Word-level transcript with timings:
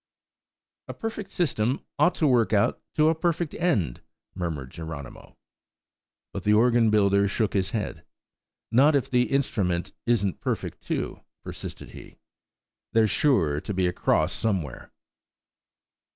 "A 0.87 0.95
perfect 0.95 1.29
system 1.29 1.85
ought 1.99 2.15
to 2.15 2.25
work 2.25 2.53
out 2.53 2.81
a 2.97 3.13
perfect 3.13 3.53
end," 3.53 4.01
murmured 4.33 4.71
Geronimo. 4.71 5.37
But 6.33 6.41
the 6.41 6.53
organ 6.55 6.89
builder 6.89 7.27
shook 7.27 7.53
his 7.53 7.69
head. 7.69 8.03
"Not 8.71 8.95
if 8.95 9.11
the 9.11 9.31
instrument 9.31 9.93
isn't 10.07 10.41
perfect 10.41 10.81
too," 10.81 11.21
persisted 11.43 11.91
he; 11.91 12.17
"there's 12.93 13.11
sure 13.11 13.61
to 13.61 13.73
be 13.75 13.85
a 13.85 13.93
cross 13.93 14.33
somewhere." 14.33 14.91